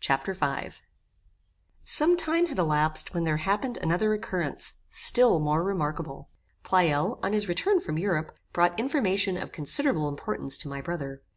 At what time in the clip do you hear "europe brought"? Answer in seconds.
7.96-8.76